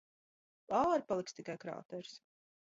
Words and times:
Pāri 0.71 1.05
paliks 1.11 1.37
tikai 1.41 1.57
krāteris. 1.65 2.17